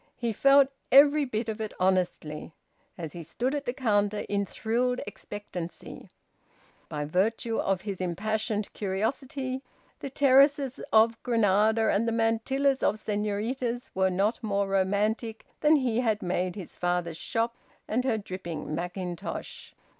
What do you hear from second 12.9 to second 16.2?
senoritas were not more romantic than he